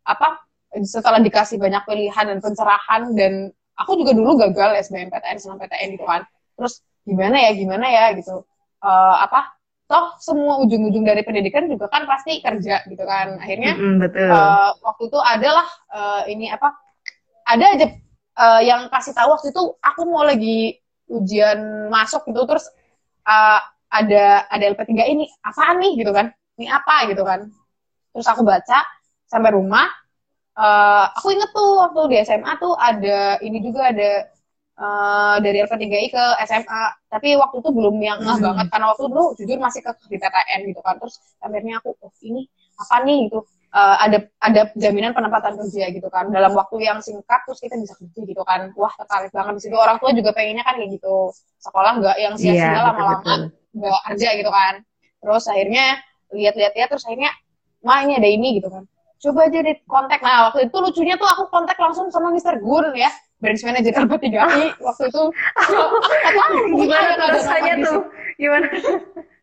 [0.03, 0.41] apa
[0.83, 3.33] setelah dikasih banyak pilihan dan pencerahan dan
[3.77, 6.25] aku juga dulu gagal SBMPTN sama PTN gitu kan.
[6.57, 8.43] Terus gimana ya gimana ya gitu.
[8.81, 9.53] Eh, apa
[9.85, 13.37] toh semua ujung-ujung dari pendidikan juga kan pasti kerja gitu kan.
[13.37, 14.31] Akhirnya Mm-mm, betul.
[14.31, 16.73] eh, waktu itu adalah eh, ini apa
[17.45, 17.87] ada aja
[18.41, 20.79] eh, yang kasih tahu waktu itu aku mau lagi
[21.11, 22.65] ujian masuk gitu terus
[23.27, 23.59] eh,
[23.91, 25.91] ada ada LP3 ini apaan nih?
[26.01, 26.31] gitu kan.
[26.57, 26.95] Ini apa?
[27.11, 27.51] gitu kan.
[28.15, 28.79] Terus aku baca
[29.29, 29.87] sampai rumah.
[30.57, 34.25] Eh, aku inget tuh waktu di SMA tuh ada ini juga ada
[34.77, 38.45] eh, dari LP3I ke SMA tapi waktu itu belum yang ngeh Hmm.
[38.47, 38.65] banget.
[38.71, 40.95] Karena waktu dulu jujur masih ke di PTN gitu kan.
[41.01, 42.47] Terus akhirnya aku oh ini
[42.79, 43.17] apa nih?
[43.29, 43.39] gitu.
[43.71, 46.27] Eh, ada ada jaminan penempatan kerja gitu kan.
[46.27, 48.71] Dalam waktu yang singkat terus kita bisa kerja gitu kan.
[48.75, 49.53] Wah tertarik banget.
[49.59, 51.31] Di situ orang tua juga pengennya kan kayak gitu.
[51.61, 53.41] Sekolah nggak yang Iya, sia-sia lama-lama betul-betul.
[53.79, 54.73] nggak kerja gitu kan.
[55.21, 55.85] Terus akhirnya
[56.35, 57.31] lihat-lihat ya terus akhirnya
[57.83, 58.83] mah ini ada ini gitu kan.
[59.21, 60.19] Coba aja deh kontak.
[60.19, 62.57] Nah waktu itu lucunya tuh aku kontak langsung sama Mr.
[62.59, 63.07] Gun ya
[63.41, 65.23] branch manager LP3I waktu itu.
[65.33, 67.99] Aku nggak tahu Gimana tuh rasanya tuh?
[68.37, 68.67] Gimana?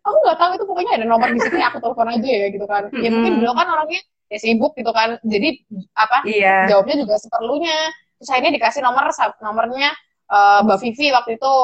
[0.00, 2.88] aku nggak tahu itu pokoknya ada nomor di sini aku telepon aja ya gitu kan.
[2.96, 5.18] Ya mungkin beliau kan orangnya ya sibuk gitu kan.
[5.20, 6.70] Jadi apa Iya.
[6.70, 7.76] jawabnya juga seperlunya.
[8.16, 9.04] Terus akhirnya dikasih nomor
[9.44, 9.90] nomornya
[10.30, 11.56] eh, Mbak Vivi waktu itu.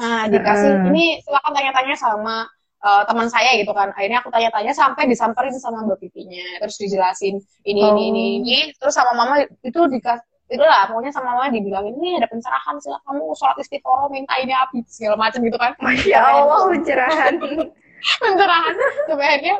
[0.00, 0.88] Nah dikasih Heeh.
[0.88, 2.48] ini silakan tanya-tanya sama
[2.80, 3.92] eh, teman saya gitu kan.
[3.92, 6.56] Akhirnya aku tanya-tanya sampai disamperin sama Mbak Vivinya.
[6.64, 7.36] Terus dijelasin
[7.68, 8.38] ini ini ini Oh.
[8.40, 8.56] ini.
[8.80, 13.32] Terus sama mama itu dikasih itulah pokoknya sama mama dibilangin ini ada pencerahan silakan kamu
[13.32, 15.72] sholat istiqoroh minta ini apa segala macam gitu kan.
[15.80, 17.32] Masya Allah, pencerahan.
[18.22, 18.74] pencerahan.
[19.08, 19.56] Sampai akhirnya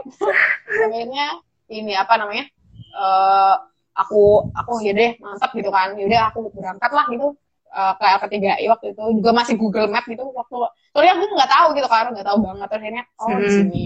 [1.72, 2.44] ini apa namanya
[2.92, 3.54] eh
[3.92, 5.96] aku aku ya deh mantap gitu kan.
[5.96, 7.32] Yaudah aku berangkat lah gitu.
[7.72, 9.02] Eh, ke LP3I waktu itu.
[9.16, 10.56] Juga masih Google Map gitu waktu
[10.92, 12.68] soalnya aku nggak tahu gitu kan nggak tahu banget.
[12.68, 13.56] Terus akhirnya oh di Hmm.
[13.56, 13.82] sini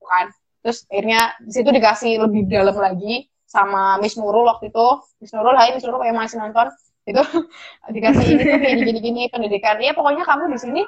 [0.00, 0.26] kan.
[0.64, 4.86] Terus akhirnya di situ dikasih lebih dalam lagi sama Miss Nurul waktu itu.
[5.24, 6.68] Miss Nurul hai Miss Nurul yang masih nonton.
[7.08, 7.24] Itu
[7.96, 9.80] dikasih ini tuh gini gini gini pendidikan.
[9.80, 10.82] Ya pokoknya kamu di sini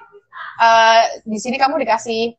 [0.61, 2.37] eh di sini kamu dikasih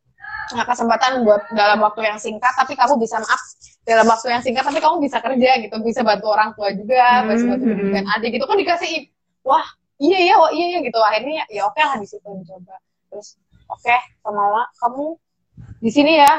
[0.53, 3.41] nah, kesempatan buat dalam waktu yang singkat tapi kamu bisa maaf
[3.81, 7.45] dalam waktu yang singkat tapi kamu bisa kerja gitu bisa bantu orang tua juga bisa
[7.49, 7.73] bantu Hmm.
[7.73, 8.45] pendidikan adik gitu.
[8.45, 8.93] Kan dikasih
[9.41, 9.65] wah
[9.97, 11.01] iya iya wah iya iya gitu.
[11.01, 12.77] Akhirnya ya oke lah di situ dicoba.
[13.09, 15.17] Terus oke sama mama kamu
[15.81, 16.31] di sini ya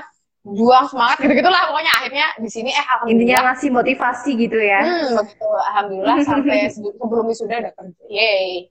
[0.43, 4.81] juang semangat gitu gitulah pokoknya akhirnya di sini eh alhamdulillah Intinya ngasih motivasi gitu ya.
[4.83, 8.67] hmm, begitu alhamdulillah sampai se- sebelum wisuda udah kerja yeay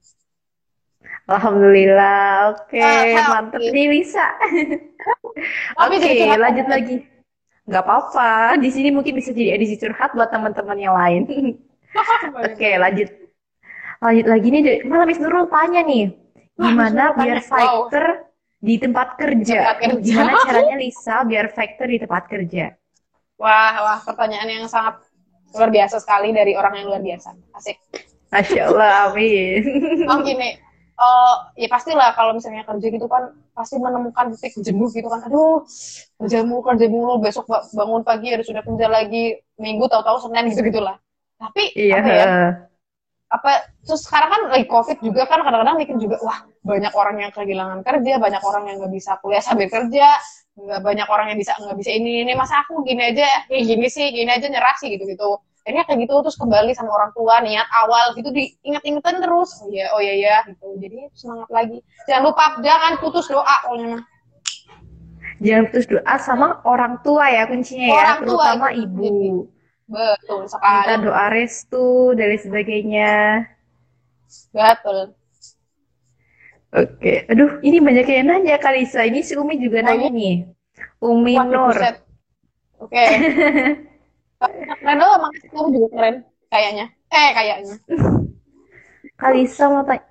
[1.25, 2.53] Alhamdulillah.
[2.59, 4.25] Oke, Ah, mantep nih Lisa.
[5.81, 6.95] Oke, curhat lanjut lagi.
[7.65, 8.59] Nggak apa-apa.
[8.59, 11.21] Di sini mungkin bisa jadi edisi curhat buat teman-teman yang lain.
[12.41, 13.09] Oke, lanjut.
[14.01, 16.09] Lanjut lagi nih, malah Miss Nurul tanya nih,
[16.57, 18.30] gimana biar fighter
[18.61, 19.57] di tempat kerja?
[19.65, 20.13] Tempat kerja.
[20.13, 22.65] Gimana caranya Lisa biar fighter di tempat kerja?
[23.41, 25.01] Wah, wah, pertanyaan yang sangat
[25.57, 27.33] luar biasa sekali dari orang yang luar biasa.
[27.57, 27.81] Asik.
[28.31, 29.61] Masya Allah, amin.
[30.13, 30.55] Oh gini,
[30.95, 35.27] uh, ya pastilah kalau misalnya kerja gitu kan pasti menemukan titik jenuh gitu kan.
[35.27, 35.65] Aduh,
[36.21, 40.95] kerja mulu, kerja mulu, besok bangun pagi harus sudah kerja lagi, minggu tahu-tahu Senin gitu-gitulah.
[41.41, 41.99] Tapi iya.
[41.99, 42.25] apa ya?
[43.31, 43.51] Apa
[43.83, 47.81] terus sekarang kan lagi Covid juga kan kadang-kadang mikir juga wah banyak orang yang kehilangan
[47.81, 50.07] kerja, banyak orang yang nggak bisa kuliah sambil kerja,
[50.53, 52.33] nggak banyak orang yang bisa nggak bisa ini ini.
[52.37, 56.09] Masa aku gini aja kayak gini sih gini aja nyerah sih gitu gitu akhirnya kayak
[56.09, 59.49] gitu terus kembali sama orang tua niat awal gitu diinget-ingetin terus.
[59.61, 60.73] Oh iya oh iya ya gitu.
[60.81, 61.77] Jadi semangat lagi.
[62.09, 64.01] Jangan lupa jangan putus doa pokoknya
[65.41, 69.17] jangan putus doa sama orang tua ya kuncinya ya orang terutama tua, ibu.
[69.91, 70.85] betul sekali.
[70.85, 73.13] Kita doa restu dari sebagainya.
[74.53, 75.20] Betul
[76.71, 79.03] Oke, aduh ini banyak yang nanya Kalisa.
[79.03, 80.47] Ini si Umi juga nanya nih.
[81.03, 81.75] Umi Nur.
[81.75, 81.99] Oke.
[82.87, 83.07] Okay.
[84.81, 86.15] keren loh, makasih kamu juga keren
[86.47, 86.85] kayaknya.
[87.11, 87.75] Eh, kayaknya.
[89.21, 90.01] Kalisa mau tanya,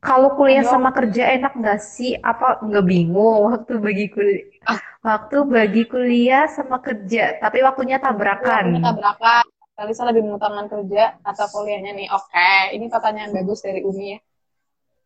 [0.00, 0.70] kalau kuliah Ayo.
[0.70, 2.14] sama kerja enak nggak sih?
[2.22, 4.46] Apa nggak bingung waktu bagi kuliah?
[4.64, 4.80] Ah.
[5.02, 8.78] Waktu bagi kuliah sama kerja, tapi waktunya tabrakan.
[8.78, 9.44] Waktunya tabrakan.
[9.76, 12.08] Kalisa lebih mengutamakan kerja atau kuliahnya nih?
[12.08, 12.78] Oke, okay.
[12.78, 14.18] ini pertanyaan bagus dari Umi ya.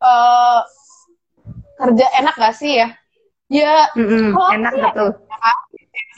[0.00, 0.62] Uh,
[1.80, 2.88] kerja enak gak sih ya?
[3.50, 4.30] Ya, mm -hmm.
[4.62, 5.10] enak ya, betul.
[5.26, 5.56] Enak,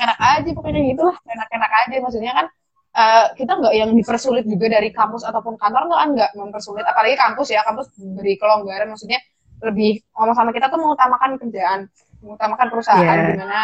[0.05, 1.97] enak aja pokoknya gitu lah, enak-enak aja.
[2.05, 2.47] Maksudnya kan
[2.93, 6.85] uh, kita nggak yang dipersulit juga dari kampus ataupun kantor kan nggak mempersulit.
[6.85, 8.93] Apalagi kampus ya, kampus beri kelonggaran.
[8.93, 9.17] Maksudnya
[9.65, 11.81] lebih ngomong sama kita tuh mengutamakan kerjaan,
[12.21, 13.33] mengutamakan perusahaan, yeah.
[13.33, 13.61] gimana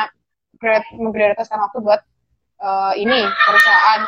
[0.96, 2.00] memprioritaskan waktu buat
[2.62, 4.00] uh, ini perusahaan.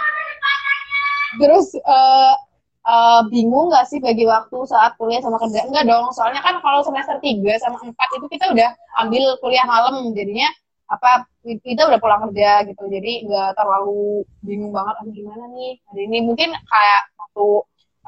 [1.37, 2.35] Terus uh,
[2.85, 5.67] uh, bingung nggak sih bagi waktu saat kuliah sama kerja?
[5.69, 8.71] Enggak dong, soalnya kan kalau semester 3 sama 4 itu kita udah
[9.05, 10.49] ambil kuliah malam, jadinya
[10.91, 16.03] apa kita udah pulang kerja gitu, jadi nggak terlalu bingung banget, aduh gimana nih hari
[16.11, 17.47] ini mungkin kayak waktu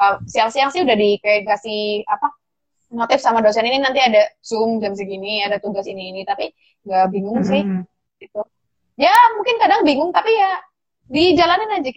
[0.03, 2.35] uh, siang-siang sih udah dikasih apa
[2.93, 6.53] notif sama dosen ini nanti ada zoom jam segini, ada tugas ini ini, tapi
[6.85, 7.53] nggak bingung mm -hmm.
[7.55, 7.63] sih
[8.27, 8.43] gitu.
[9.01, 10.61] Ya mungkin kadang bingung, tapi ya
[11.09, 11.91] dijalanin aja.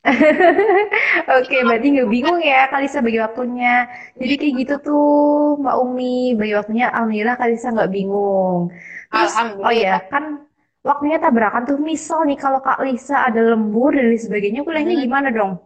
[1.36, 3.84] Oke, berarti nggak bingung ya Kalisa bagi waktunya.
[4.16, 5.08] Jadi kayak gitu tuh
[5.60, 8.72] Mbak Umi bagi waktunya Alhamdulillah Kalisa nggak bingung.
[9.12, 10.48] Terus, oh ya kan
[10.80, 15.04] waktunya tabrakan tuh misal nih kalau Kak Lisa ada lembur dan sebagainya kuliahnya hmm.
[15.04, 15.60] gimana dong?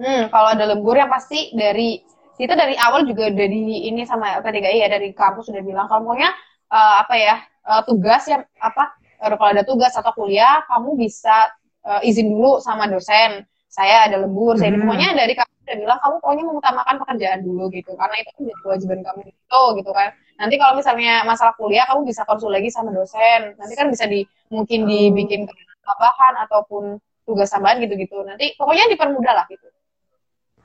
[0.00, 2.00] Hmm, kalau ada lembur yang pasti dari
[2.34, 6.02] kita dari awal juga udah di ini sama P3I ya dari kampus sudah bilang kalau
[6.02, 6.34] pokoknya
[6.72, 11.54] uh, apa ya uh, tugas yang apa kalau ada tugas atau kuliah kamu bisa
[11.84, 13.44] uh, izin dulu sama dosen.
[13.68, 14.86] Saya ada lembur saya hmm.
[14.86, 17.92] pokoknya dari kamu udah bilang kamu pokoknya mengutamakan pekerjaan dulu gitu.
[17.98, 20.08] Karena itu menjadi kewajiban kamu itu gitu kan.
[20.34, 23.58] Nanti kalau misalnya masalah kuliah kamu bisa konsul lagi sama dosen.
[23.58, 25.50] Nanti kan bisa di mungkin dibikin
[25.82, 28.22] tambahan ataupun tugas tambahan gitu-gitu.
[28.22, 29.66] Nanti pokoknya dipermudah lah gitu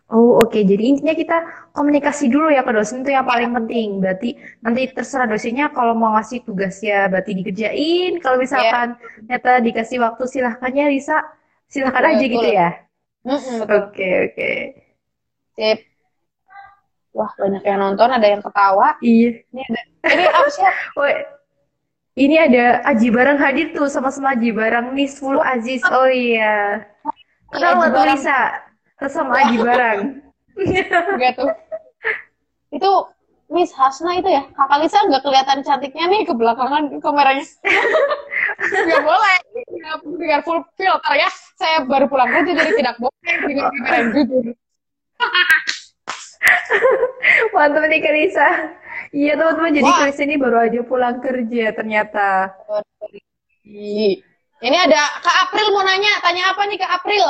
[0.10, 0.66] Oh oke, okay.
[0.66, 1.38] jadi intinya kita
[1.70, 4.02] komunikasi dulu ya ke dosen itu yang paling penting.
[4.02, 4.34] Berarti
[4.66, 8.18] nanti terserah dosennya kalau mau ngasih tugas ya berarti dikerjain.
[8.18, 9.38] Kalau misalkan yeah.
[9.38, 11.22] nyata dikasih waktu silahkannya bisa
[11.70, 12.70] silahkan aja gitu ya.
[13.70, 14.52] Oke oke.
[15.54, 15.80] Sip.
[17.14, 18.98] Wah banyak yang nonton, ada yang ketawa.
[19.06, 19.46] Iya.
[19.54, 19.82] Ini ada.
[20.10, 20.66] Ini apa sih?
[22.26, 25.86] ini ada Aji Barang hadir tuh sama-sama Aji Barang Nisful Aziz.
[25.86, 26.82] Oh iya.
[27.54, 28.69] Kenal tuh Lisa?
[29.08, 30.20] Sama Aji Barang.
[30.60, 31.48] Enggak tuh.
[32.76, 32.92] Itu
[33.50, 37.42] Miss Hasna itu ya, kakak Lisa nggak kelihatan cantiknya nih ke belakangan kameranya.
[38.62, 39.38] Nggak boleh,
[40.06, 41.30] dengan full filter ya.
[41.58, 44.46] Saya baru pulang kerja jadi tidak boleh dengan kamera yang jujur.
[47.58, 48.50] Mantap nih Kak Lisa.
[49.10, 52.54] Iya teman-teman, jadi Kak Lisa ini baru aja pulang kerja ternyata.
[53.66, 57.26] Ini ada Kak April mau nanya, tanya apa nih Kak April?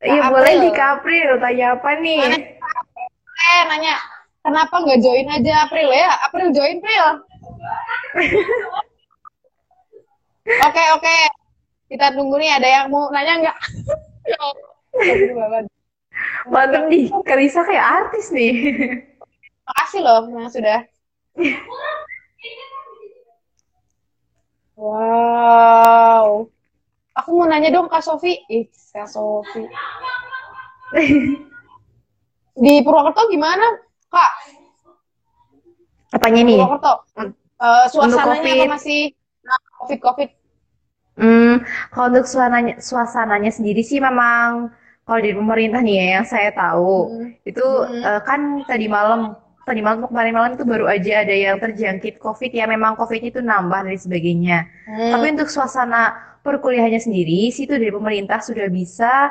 [0.00, 2.24] Iya boleh di April, tanya apa nih?
[3.40, 4.00] Eh nanya,
[4.40, 6.08] kenapa nggak join aja April ya?
[6.24, 7.06] April join April.
[10.50, 11.18] Oke oke,
[11.92, 13.56] kita tunggu nih ada yang mau nanya nggak?
[16.50, 18.56] Mantap nih, Kalisa kayak artis nih.
[19.68, 20.80] Makasih loh yang sudah.
[24.80, 26.48] Wow.
[27.20, 28.40] Aku mau nanya dong Kak Sofi.
[28.48, 28.64] Ih,
[28.96, 29.68] Kak Sofi.
[32.56, 33.64] Di Purwokerto gimana,
[34.08, 34.32] Kak?
[36.16, 36.56] Apanya nih?
[36.56, 36.92] Purwokerto.
[37.60, 39.12] Uh, suasananya apa masih
[39.84, 40.28] COVID-COVID?
[41.20, 41.60] Hmm,
[41.92, 44.72] kalau untuk suasananya, suasananya sendiri sih memang
[45.04, 47.44] kalau di pemerintah nih ya yang saya tahu hmm.
[47.44, 48.00] itu hmm.
[48.00, 49.36] Uh, kan tadi malam
[49.68, 53.44] tadi malam kemarin malam itu baru aja ada yang terjangkit COVID ya memang COVID itu
[53.44, 54.64] nambah dan sebagainya.
[54.88, 55.12] Hmm.
[55.12, 59.30] Tapi untuk suasana perkuliahannya sendiri, situ dari pemerintah sudah bisa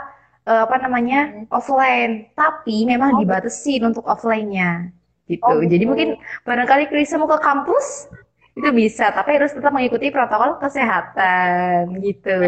[0.50, 4.92] eh, apa namanya offline, tapi memang Oh, dibatasin untuk offline-nya
[5.30, 5.46] gitu.
[5.46, 5.90] oh Jadi gitu.
[5.90, 6.10] mungkin
[6.48, 8.10] barangkali Krisa mau ke kampus
[8.58, 12.40] itu bisa, tapi harus tetap mengikuti protokol kesehatan gitu.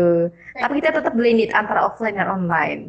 [0.60, 2.82] Tapi kita tetap blended antara offline dan online.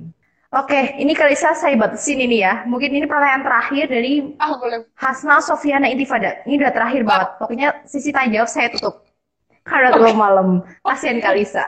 [0.52, 2.64] Oke, ini Kalisa saya batasin ini ya.
[2.68, 4.85] Mungkin ini pertanyaan terakhir dari boleh.
[5.00, 6.44] Hasna Sofiana Intifada.
[6.44, 7.28] Ini udah terakhir banget.
[7.40, 8.94] Pokoknya sisi tanya jawab saya tutup.
[9.62, 9.94] Karena Oke.
[9.96, 10.48] terlalu malam.
[10.83, 11.64] Kasihan Kalisa.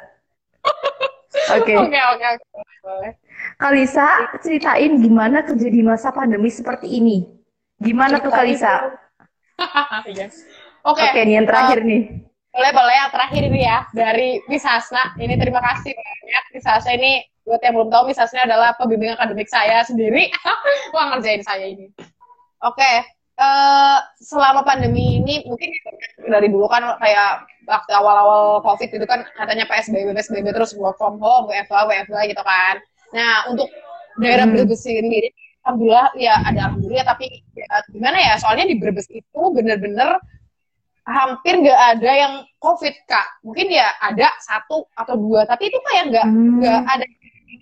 [1.55, 1.75] Oke.
[1.75, 2.29] Oke, oke.
[3.57, 4.07] Kalisa,
[4.39, 7.27] ceritain gimana kerja di masa pandemi seperti ini.
[7.77, 8.73] Gimana tuh Ceritain Kalisa?
[8.83, 8.95] dong.
[10.11, 10.27] Iya.
[10.85, 12.03] Oke, Oke, nih yang eh, terakhir nih.
[12.55, 15.15] boleh boleh yang terakhir ini ya dari Miss Hasna.
[15.17, 19.15] Ini terima kasih banyak Miss Hasna ini buat yang belum tahu Miss Hasna adalah pembimbing
[19.15, 20.29] akademik saya sendiri.
[20.95, 21.89] Wah ngerjain saya ini.
[22.61, 22.93] Oke,
[23.35, 25.71] eh, selama pandemi ini mungkin
[26.31, 31.19] dari dulu kan kayak waktu awal-awal COVID itu kan katanya PSBB, PSBB terus work from
[31.19, 32.79] home, WFH, WFH gitu kan.
[33.15, 33.69] Nah, untuk
[34.21, 34.55] daerah Hmm.
[34.55, 35.31] Brebes sendiri,
[35.67, 38.35] alhamdulillah ya ada alhamdulillah tapi ya, gimana ya?
[38.39, 40.19] Soalnya di Brebes itu bener-bener
[41.05, 43.27] hampir nggak ada yang COVID kak.
[43.45, 46.27] Mungkin ya ada satu atau dua, tapi itu kayak nggak
[46.63, 46.93] nggak Hmm.
[46.97, 47.05] ada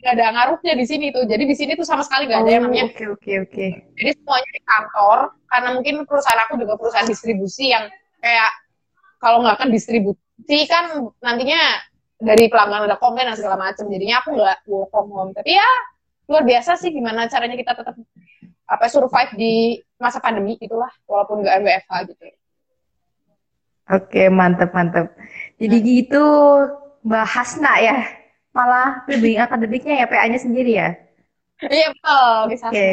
[0.02, 1.22] nggak ada ngaruhnya di sini tuh.
[1.22, 3.66] Jadi di sini tuh sama sekali nggak ada yang Oh, namanya oke, oke, oke.
[3.94, 7.86] jadi semuanya di kantor, karena mungkin perusahaan aku juga perusahaan distribusi yang
[8.18, 8.50] kayak
[9.22, 11.62] kalau nggak kan distribusi kan nantinya
[12.18, 13.86] dari pelanggan ada komplain dan segala macam.
[13.86, 15.30] Jadinya aku nggak work from home.
[15.30, 15.68] Tapi ya
[16.26, 17.94] luar biasa sih gimana caranya kita tetap
[18.66, 22.24] apa survive di masa pandemi itulah walaupun nggak WFH gitu.
[23.90, 25.10] Oke, mantep, mantep.
[25.58, 26.22] Jadi gitu,
[27.02, 28.21] Mbak Hasna ya.
[28.52, 30.92] Malah bimbing akademiknya ya, PA-nya sendiri ya.
[31.62, 32.66] Iya betul bisa.
[32.68, 32.88] Oke.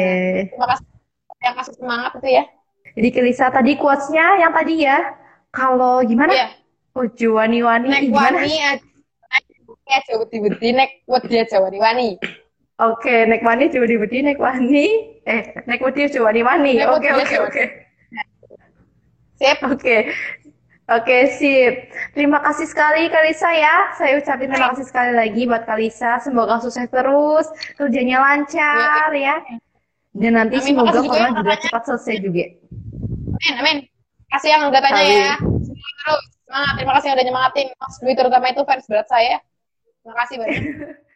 [0.52, 0.86] Terima kasih
[1.40, 2.44] yang kasih semangat itu ya.
[2.90, 4.98] Jadi Kelisa tadi quotes-nya yang tadi ya.
[5.50, 6.32] Kalau gimana?
[6.32, 6.48] Iya.
[6.90, 8.42] Ojo wani-wani Nek gimana?
[8.42, 8.86] wani aja
[9.90, 12.18] aja beti-beti nek wedi aja wani-wani.
[12.80, 14.86] Oke, nek wani coba dibedi, nek wani.
[15.26, 16.80] Eh, nek wedi coba wani-wani.
[16.86, 17.64] Oke, oke, aja oke.
[19.36, 19.58] Sip.
[19.66, 19.96] Oke.
[20.90, 21.94] Oke, sip.
[22.18, 23.94] Terima kasih sekali Kalisa ya.
[23.94, 26.18] Saya ucapin terima kasih sekali lagi buat Kalisa.
[26.18, 27.46] Semoga sukses terus,
[27.78, 29.38] kerjanya lancar ya.
[30.10, 30.66] Dan nanti Amin.
[30.74, 31.62] semoga juga corona yang juga tanya.
[31.62, 32.44] cepat selesai juga.
[33.30, 33.76] Amin, amin.
[34.34, 35.14] Kasih yang udah tanya Amin.
[35.14, 35.34] ya.
[35.38, 36.22] Semangat terus.
[36.42, 36.72] Semangat.
[36.74, 37.66] Terima kasih yang udah nyemangatin.
[37.78, 39.36] Mas Dwi terutama itu fans berat saya.
[40.02, 40.58] Terima kasih banyak.